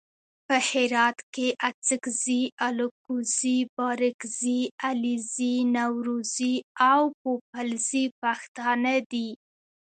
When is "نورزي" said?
5.75-6.55